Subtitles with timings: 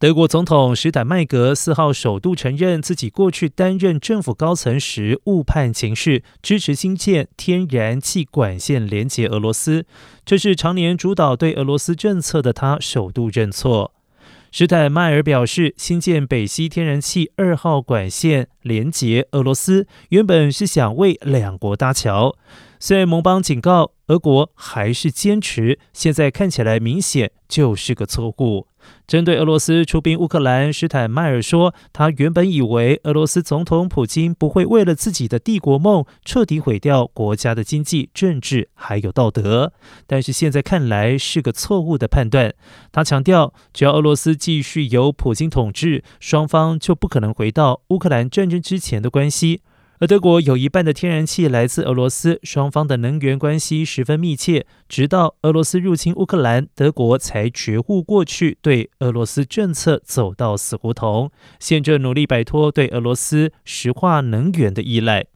[0.00, 9.86] 德国总统施坦麦格四号首度承认自己过去担任政府高层时误判情势，支持新建天然气管线连接俄罗斯。
[10.26, 13.92] 这是常年主导对俄罗斯政策的他首度认错。
[14.50, 22.36] 施坦迈尔表示，新建北溪天然气二号管线连接俄罗斯，原本是想为两国搭桥。
[22.80, 28.66] 虽然盟邦警告，俄国还是坚持，现在看起来明显就是个错误。
[29.06, 39.72] 针对俄罗斯出兵乌克兰，施坦迈尔说：“他原本以为俄罗斯总统普京不会为了自己的帝国梦彻底毁掉国家的经济、政治还有道德，
[40.06, 42.52] 但是现在看来是个错误的判断。”
[42.92, 49.62] 他强调，只要俄罗斯继续由普京统治，双方就不可能回到乌克兰战之前的关系。
[50.00, 54.66] 而德国有一半的天然气来自俄罗斯，双方的能源关系十分密切。
[54.88, 65.26] 直到俄罗斯入侵乌克兰，德国才觉悟过去对俄罗斯政策走到死胡同，现正努力摆脱对俄罗斯石化能源的依赖。